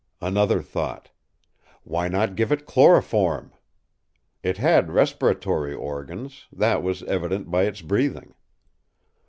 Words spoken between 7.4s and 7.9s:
by its